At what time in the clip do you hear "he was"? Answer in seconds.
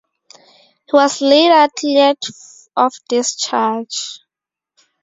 0.87-1.21